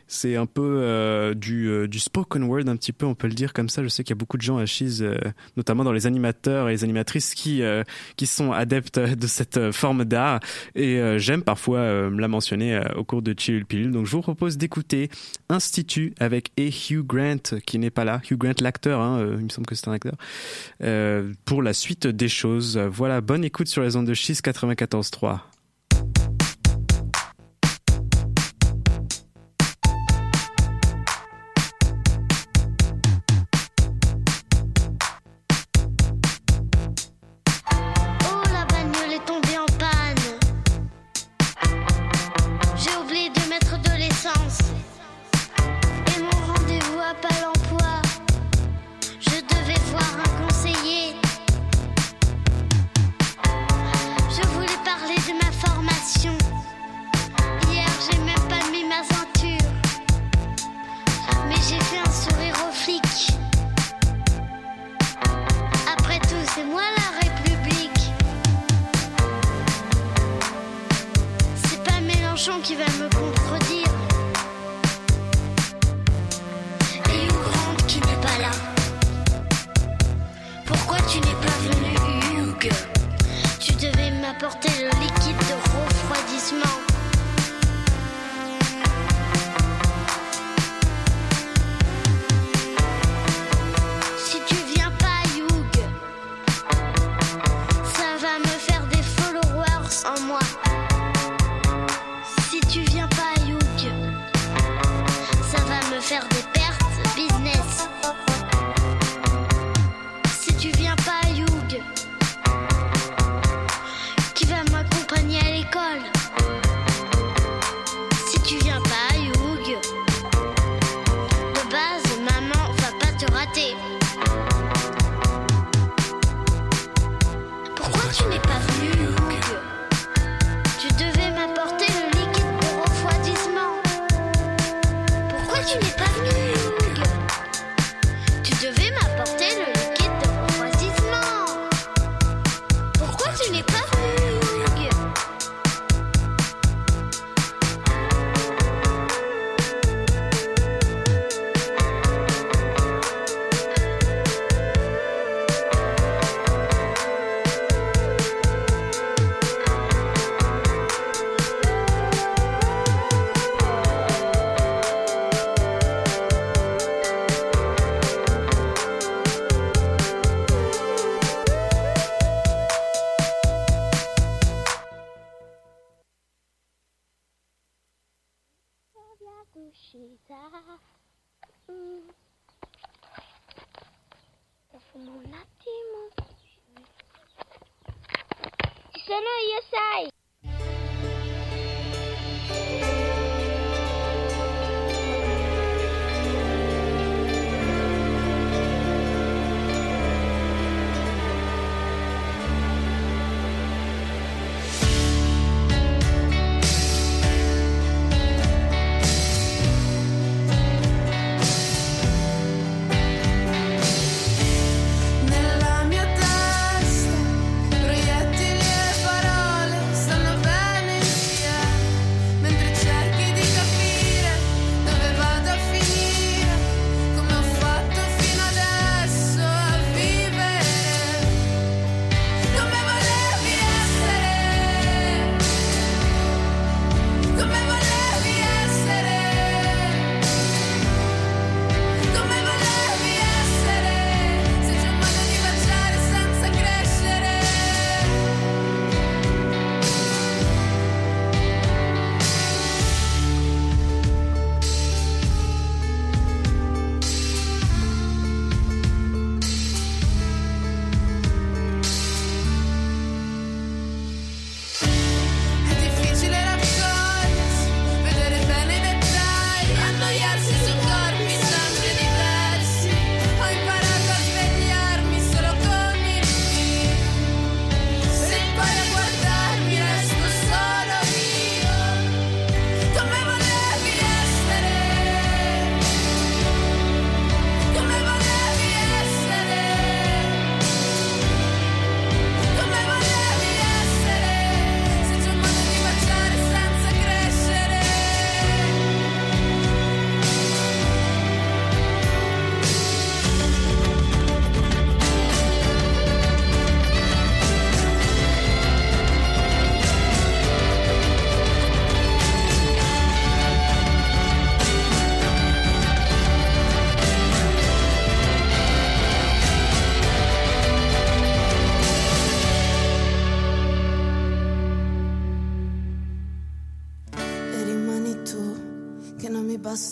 [0.07, 3.35] c'est un peu euh, du, euh, du spoken word un petit peu, on peut le
[3.35, 3.83] dire comme ça.
[3.83, 5.19] Je sais qu'il y a beaucoup de gens à euh,
[5.57, 7.63] notamment dans les animateurs et les animatrices qui
[8.17, 10.39] qui sont adeptes de cette forme d'art
[10.77, 13.91] et j'aime parfois la mentionner au cours de Chill Pilule.
[13.91, 15.11] Donc je vous propose d'écouter
[15.49, 19.49] Institut avec et Hugh Grant qui n'est pas là, Hugh Grant l'acteur, hein, il me
[19.49, 20.15] semble que c'est un acteur
[21.45, 22.79] pour la suite des choses.
[22.79, 25.54] Voilà, bonne écoute sur les ondes de Schiste 94.3.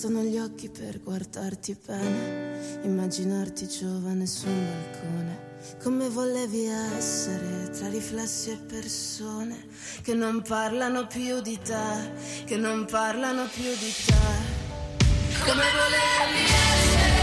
[0.02, 5.50] bastano gli occhi per guardarti bene, immaginarti giovane su un balcone.
[5.80, 9.64] Come volevi essere tra riflessi e persone
[10.02, 15.04] che non parlano più di te, che non parlano più di te.
[15.44, 17.21] Come volevi essere.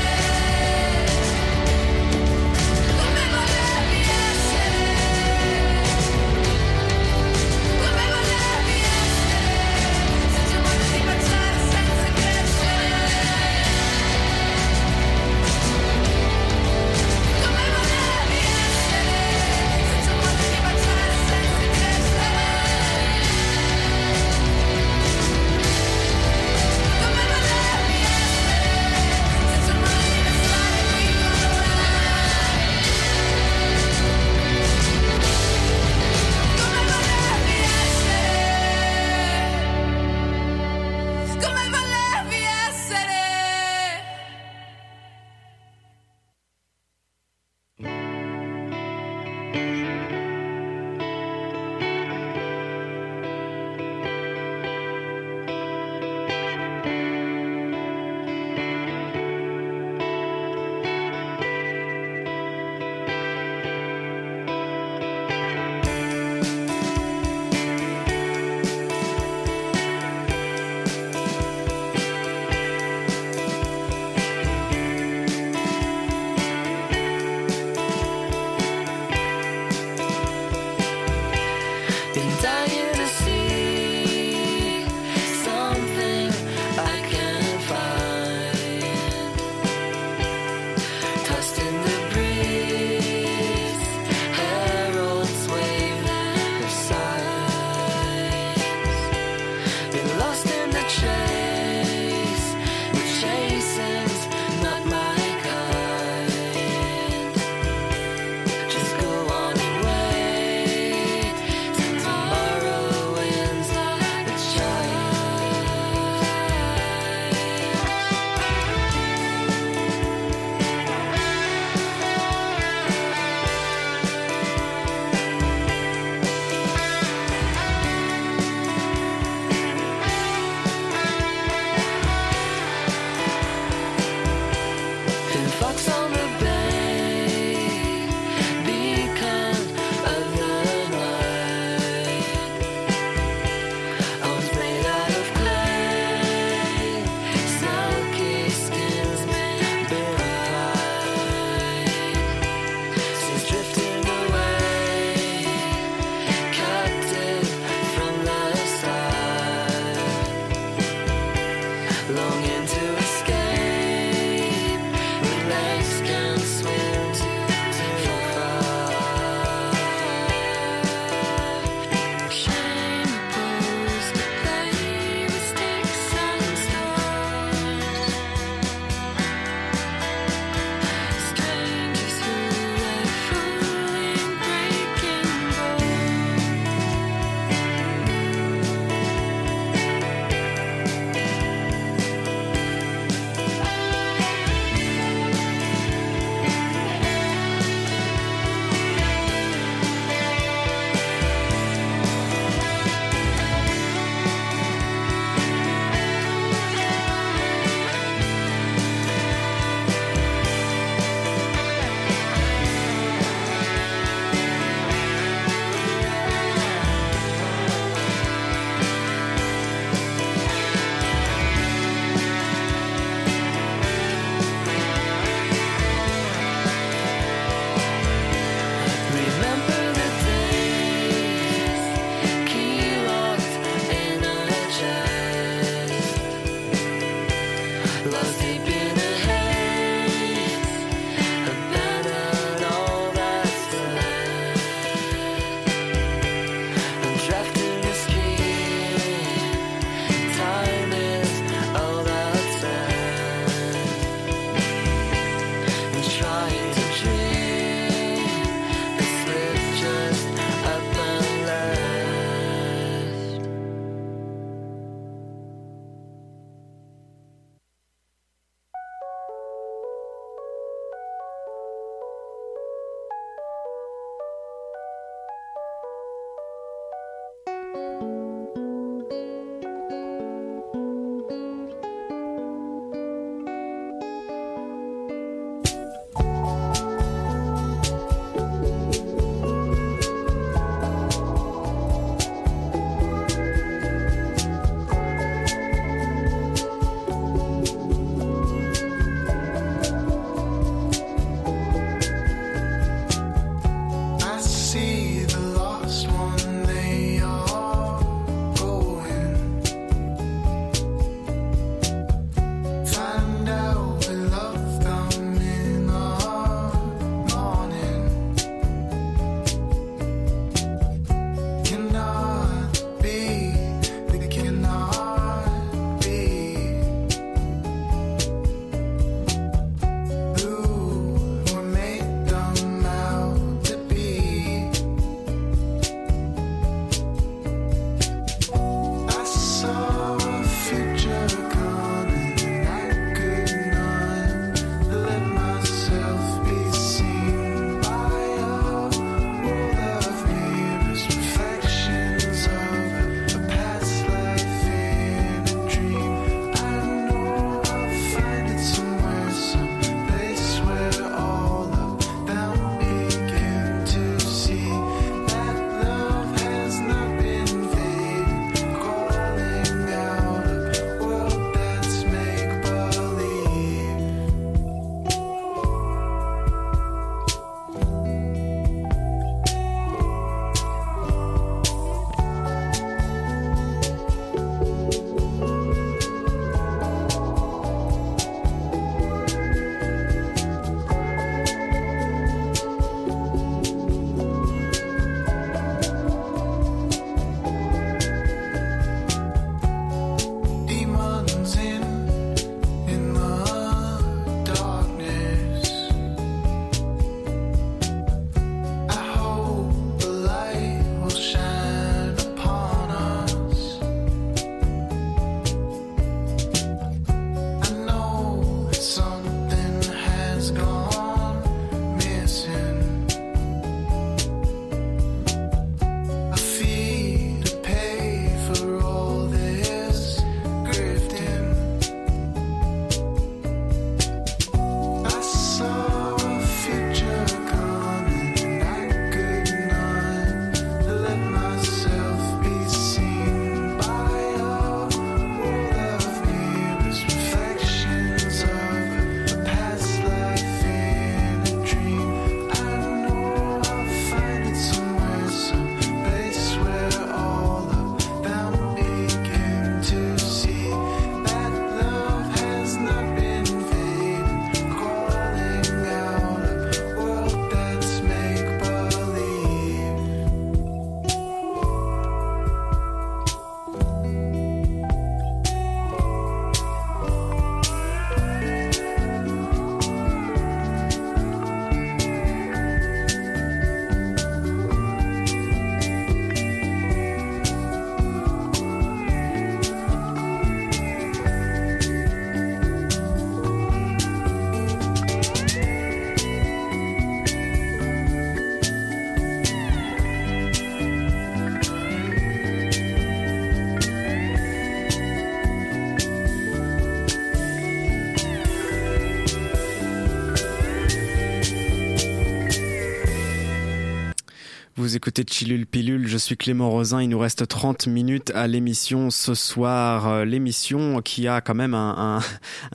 [514.89, 519.11] Vous écoutez Chilule Pilule, je suis Clément Rosin, il nous reste 30 minutes à l'émission
[519.11, 520.07] ce soir.
[520.07, 522.21] Euh, l'émission qui a quand même un,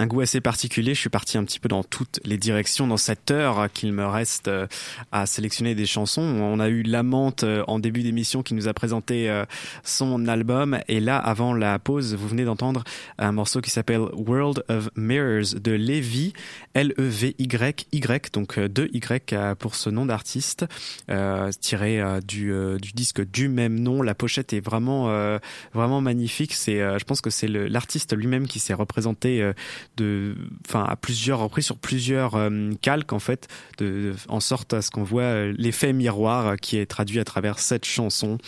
[0.06, 3.32] goût assez particulier, je suis parti un petit peu dans toutes les directions dans cette
[3.32, 4.68] heure qu'il me reste euh,
[5.10, 6.22] à sélectionner des chansons.
[6.22, 9.42] On a eu Lamante euh, en début d'émission qui nous a présenté
[9.82, 12.84] son album et là avant la pause vous venez d'entendre
[13.18, 16.32] un morceau qui s'appelle World of Mirrors de Levi,
[16.74, 20.66] L-E-V-Y-Y, donc deux Y pour ce nom d'artiste.
[21.60, 24.02] Tiré euh, du, euh, du disque du même nom.
[24.02, 25.38] La pochette est vraiment euh,
[25.72, 26.54] vraiment magnifique.
[26.54, 29.52] C'est, je pense que c'est l'artiste lui-même qui s'est représenté
[29.96, 30.34] de,
[30.66, 32.38] enfin à plusieurs reprises sur plusieurs
[32.80, 33.48] calques en fait,
[34.28, 38.38] en sorte à ce qu'on voit l'effet miroir qui est traduit à travers cette chanson.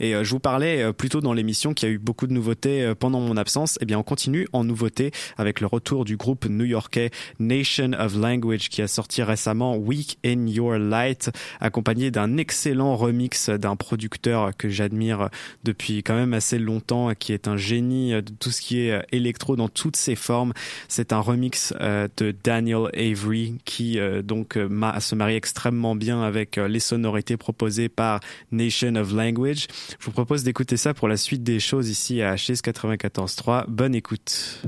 [0.00, 3.20] Et je vous parlais plutôt dans l'émission qu'il y a eu beaucoup de nouveautés pendant
[3.20, 3.78] mon absence.
[3.80, 8.68] Eh bien, on continue en nouveauté avec le retour du groupe new-yorkais Nation of Language
[8.68, 14.68] qui a sorti récemment Week in Your Light, accompagné d'un excellent remix d'un producteur que
[14.68, 15.30] j'admire
[15.64, 19.56] depuis quand même assez longtemps, qui est un génie de tout ce qui est électro
[19.56, 20.52] dans toutes ses formes.
[20.88, 26.58] C'est un remix euh, de Daniel Avery qui euh, donc se marie extrêmement bien avec
[26.58, 29.66] euh, les sonorités proposées par Nation of Language.
[29.98, 33.64] Je vous propose d'écouter ça pour la suite des choses ici à HS 94.3.
[33.68, 34.62] Bonne écoute.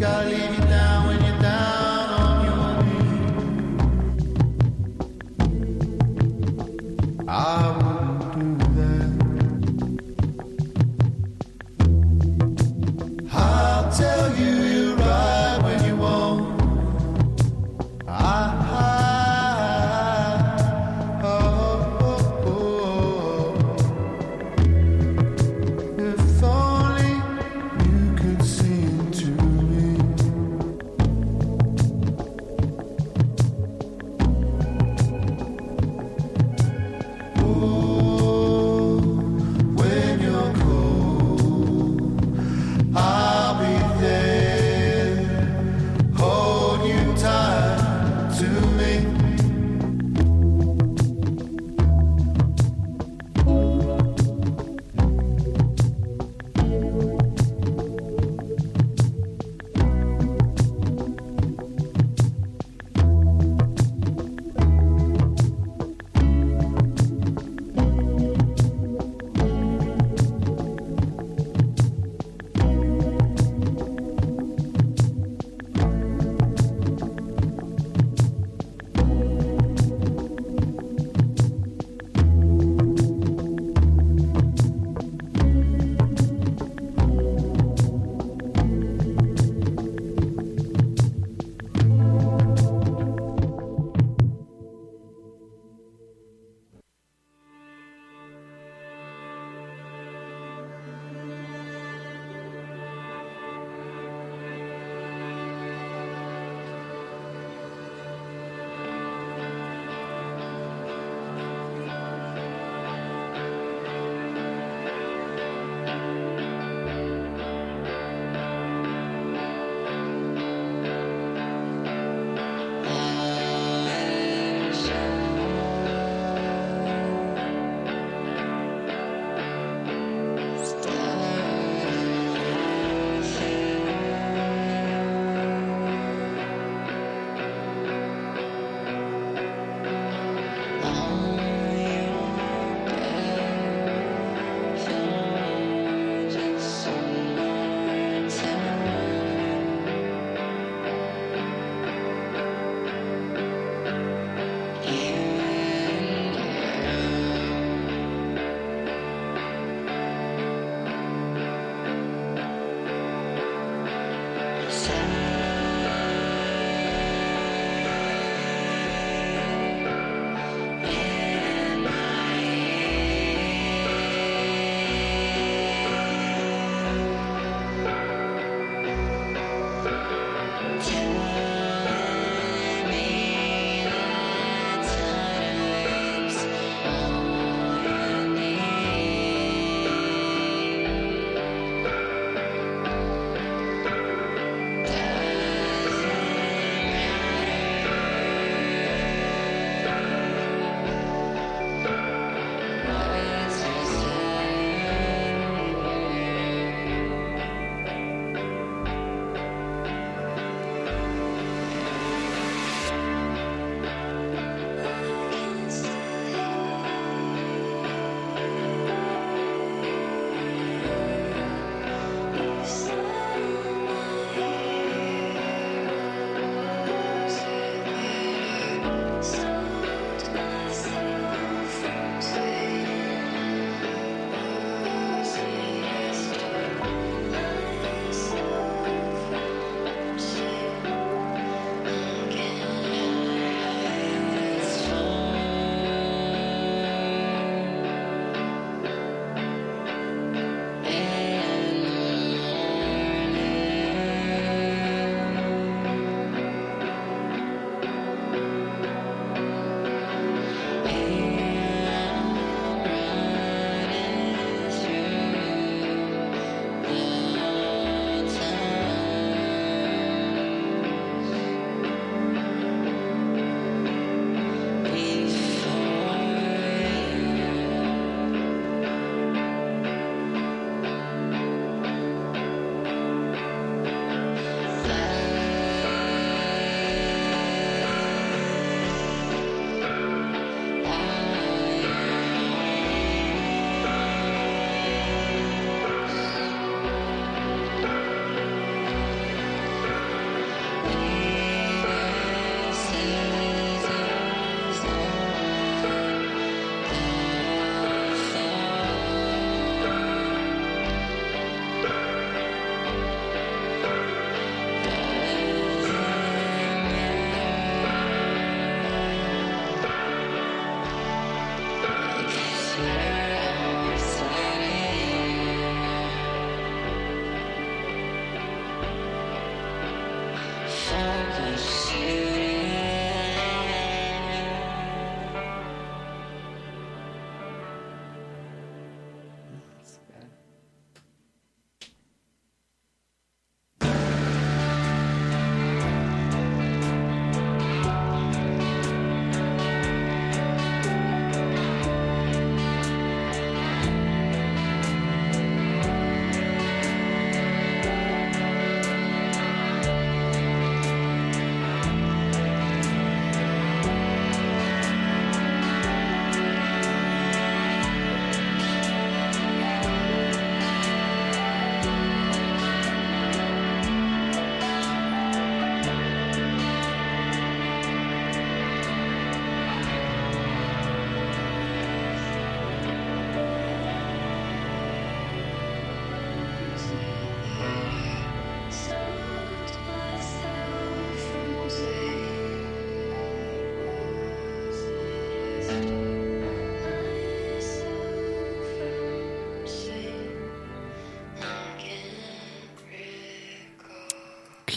[0.00, 0.39] Cali.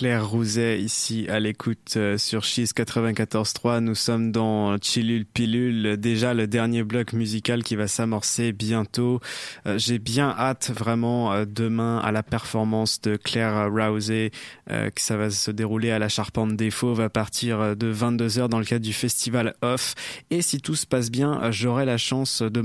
[0.03, 3.79] Claire Rouzet ici à l'écoute euh, sur Cheese 94.3.
[3.79, 9.21] Nous sommes dans Chillul Pilule, déjà le dernier bloc musical qui va s'amorcer bientôt.
[9.65, 14.31] Euh, J'ai bien hâte vraiment euh, demain à la performance de Claire Rouzet,
[14.69, 18.49] euh, que ça va se dérouler à la Charpente des Fauves à partir de 22h
[18.49, 19.95] dans le cadre du festival Off.
[20.31, 22.59] Et si tout se passe bien, j'aurai la chance de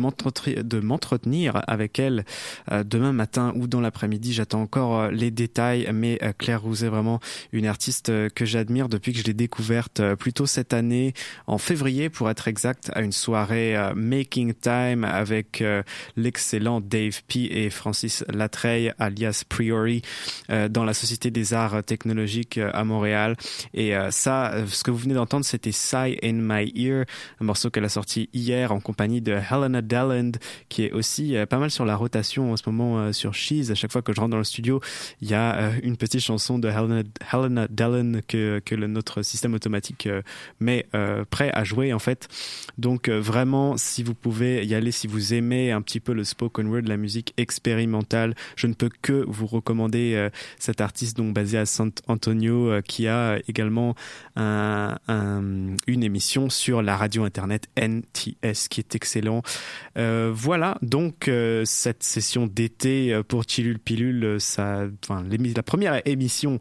[0.80, 2.24] m'entretenir avec elle
[2.68, 4.32] demain matin ou dans l'après-midi.
[4.32, 7.20] J'attends encore les détails, mais Claire Rouzet, vraiment
[7.52, 11.14] une artiste euh, que j'admire depuis que je l'ai découverte euh, plutôt cette année,
[11.46, 15.64] en février pour être exact, à une soirée euh, Making Time avec
[16.16, 20.02] l'excellent Dave P et Francis Latreille, alias Priori,
[20.48, 23.36] dans la Société des Arts Technologiques à Montréal.
[23.74, 27.04] Et ça, ce que vous venez d'entendre, c'était Sigh in My Ear,
[27.40, 30.32] un morceau qu'elle a sorti hier en compagnie de Helena Delland,
[30.68, 33.70] qui est aussi pas mal sur la rotation en ce moment sur Cheese.
[33.70, 34.80] À chaque fois que je rentre dans le studio,
[35.20, 40.22] il y a une petite chanson de Helena, Helena Delland que, notre système automatique euh,
[40.60, 42.28] met euh, prêt à jouer en fait.
[42.78, 46.24] Donc euh, vraiment, si vous pouvez y aller, si vous aimez un petit peu le
[46.24, 50.28] spoken word, la musique expérimentale, je ne peux que vous recommander
[50.58, 53.94] cet artiste donc basé à San Antonio qui a également
[54.36, 59.42] un- un- une émission sur la radio internet NTS qui est excellent.
[59.96, 61.30] Voilà donc
[61.64, 66.58] cette session d'été pour Chilul Pilule, ça, enfin la première émission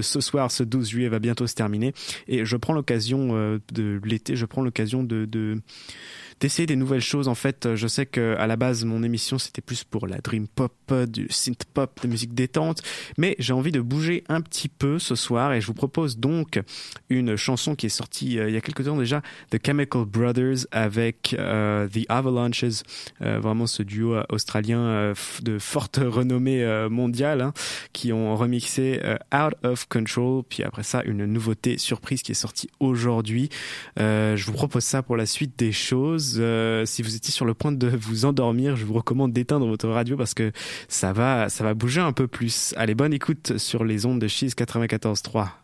[0.00, 1.92] ce, soir, ce 12 juillet va bientôt se terminer.
[2.28, 5.60] Et je prends l'occasion euh, de l'été, je prends l'occasion de
[6.40, 7.28] d'essayer des nouvelles choses.
[7.28, 10.48] En fait, je sais que à la base, mon émission c'était plus pour la dream
[10.48, 10.72] pop,
[11.08, 12.82] du synth pop, de musique détente,
[13.18, 16.60] mais j'ai envie de bouger un petit peu ce soir et je vous propose donc
[17.08, 20.66] une chanson qui est sortie euh, il y a quelques temps déjà, The Chemical Brothers
[20.72, 22.82] avec euh, The Avalanches,
[23.22, 27.52] euh, vraiment ce duo euh, australien euh, de forte renommée euh, mondiale, hein,
[27.92, 32.34] qui ont remixé euh, Out of Control, puis après ça une nouveauté surprise qui est
[32.34, 33.48] sortie aujourd'hui.
[33.98, 36.29] Euh, je vous propose ça pour la suite des choses.
[36.38, 39.88] Euh, si vous étiez sur le point de vous endormir, je vous recommande d'éteindre votre
[39.88, 40.52] radio parce que
[40.88, 42.74] ça va, ça va bouger un peu plus.
[42.76, 45.59] Allez, bonne écoute sur les ondes de Cheese 94.3.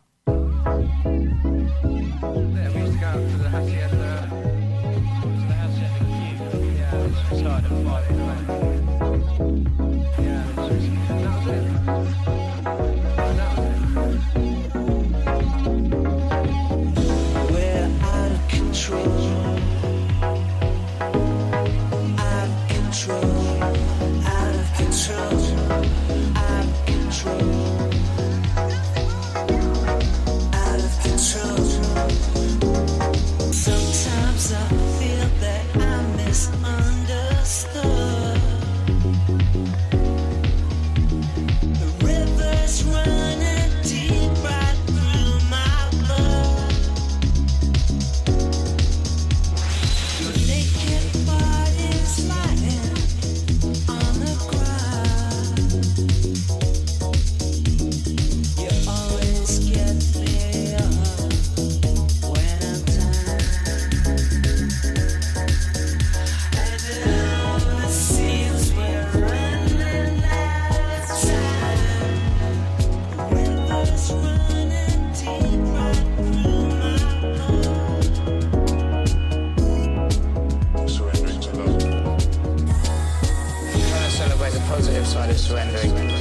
[85.56, 86.20] surrendering.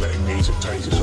[0.00, 0.95] Letting music take you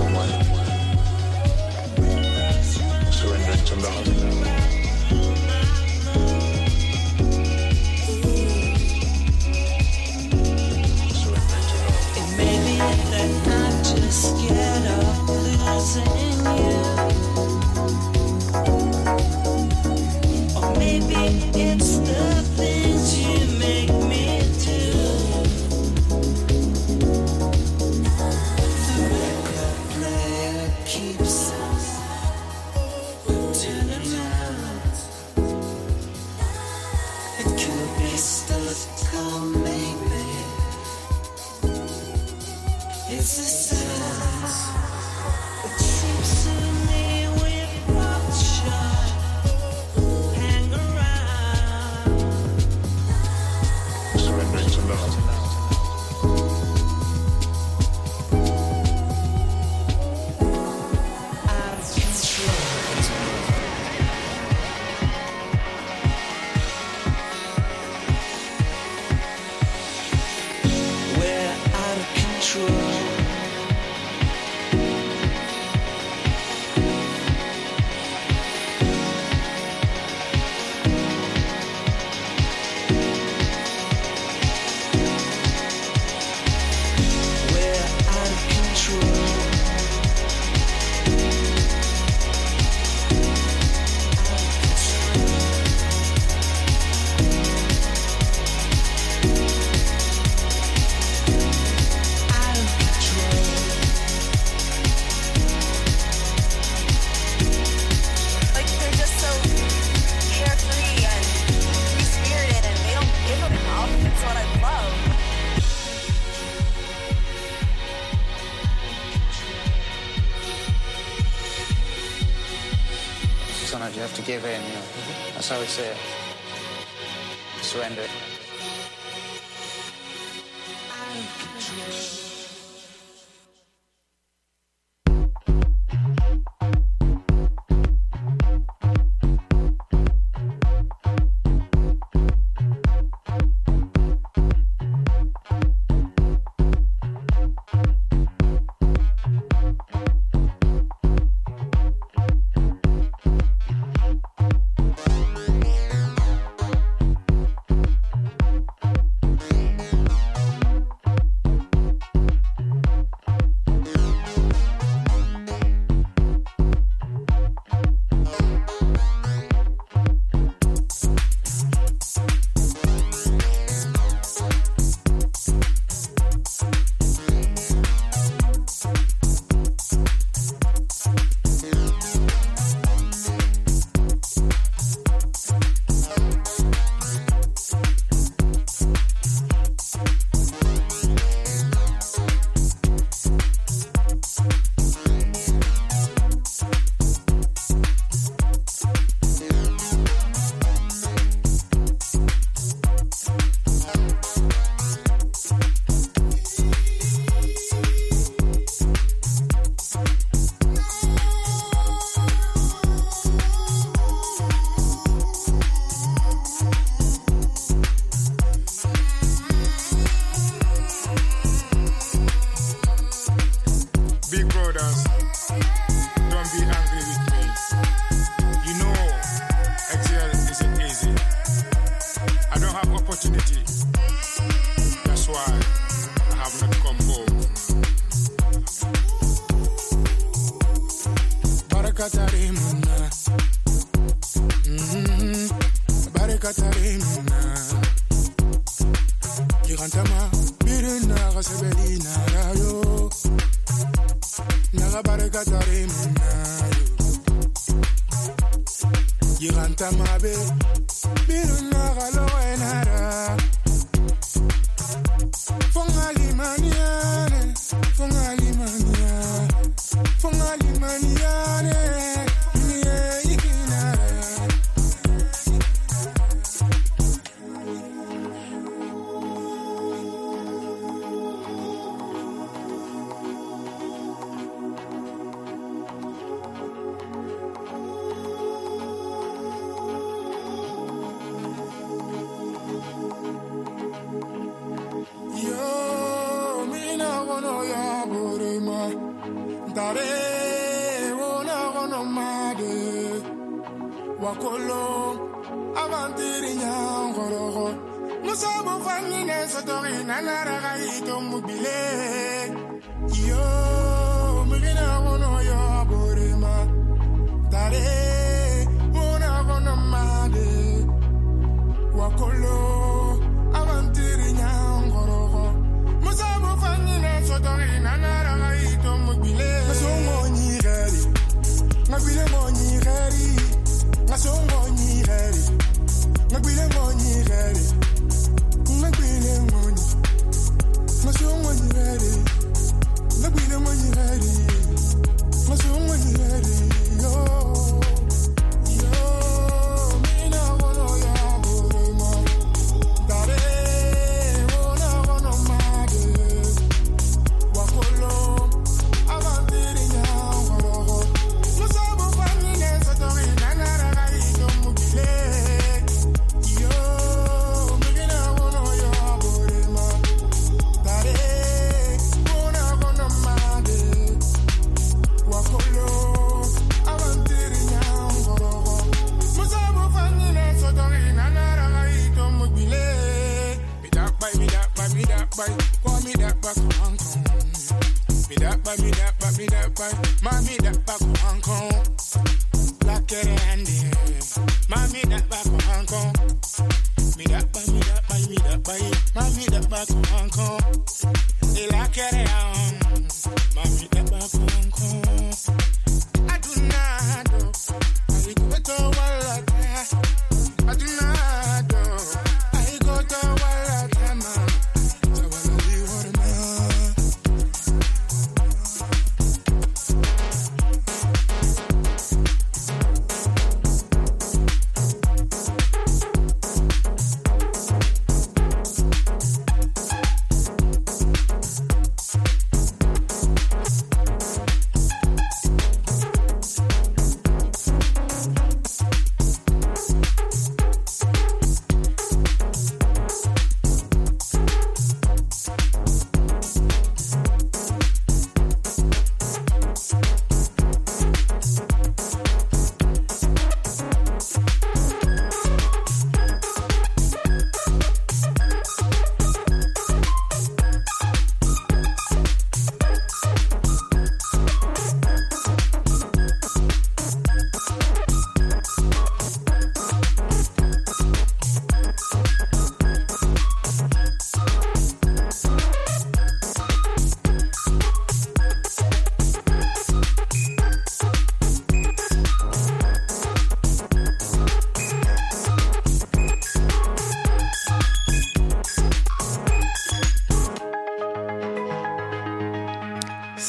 [125.54, 126.03] how we say it.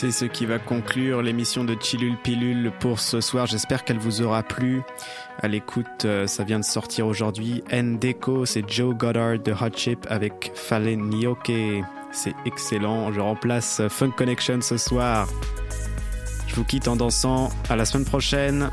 [0.05, 3.47] C'est ce qui va conclure l'émission de Chilul Pilule pour ce soir.
[3.47, 4.83] J'espère qu'elle vous aura plu.
[5.41, 7.65] À l'écoute, euh, ça vient de sortir aujourd'hui.
[7.73, 11.83] Ndeko, c'est Joe Goddard de Hot Chip avec Fale Nioke.
[12.13, 13.13] C'est excellent.
[13.15, 15.27] Je remplace Funk Connection ce soir.
[16.49, 17.49] Je vous quitte en dansant.
[17.71, 18.71] À la semaine prochaine.